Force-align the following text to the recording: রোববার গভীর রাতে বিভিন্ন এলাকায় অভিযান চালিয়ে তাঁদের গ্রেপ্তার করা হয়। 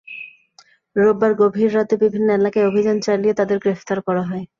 রোববার 0.95 1.31
গভীর 1.41 1.69
রাতে 1.75 1.95
বিভিন্ন 2.03 2.27
এলাকায় 2.31 2.67
অভিযান 2.67 2.97
চালিয়ে 3.01 3.37
তাঁদের 3.39 3.57
গ্রেপ্তার 3.59 3.99
করা 4.07 4.23
হয়। 4.29 4.45